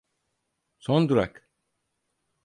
[0.79, 1.49] Son durak.